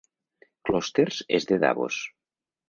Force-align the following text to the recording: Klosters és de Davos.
Klosters 0.69 1.19
és 1.39 1.47
de 1.53 1.61
Davos. 1.65 2.01